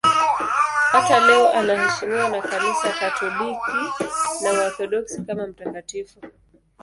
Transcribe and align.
Hata 0.91 1.19
leo 1.27 1.53
anaheshimiwa 1.53 2.29
na 2.29 2.41
Kanisa 2.41 2.93
Katoliki 2.99 4.03
na 4.43 4.49
Waorthodoksi 4.51 5.21
kama 5.21 5.47
mtakatifu. 5.47 6.19